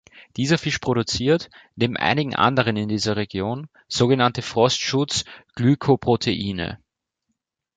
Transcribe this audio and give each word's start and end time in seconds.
Dieser 0.35 0.57
Fisch 0.57 0.79
produziert, 0.79 1.51
neben 1.75 1.95
einigen 1.95 2.35
anderen 2.35 2.75
in 2.75 2.89
dieser 2.89 3.17
Region, 3.17 3.67
sogenannte 3.87 4.41
Frostschutz-Glycoproteine. 4.41 6.79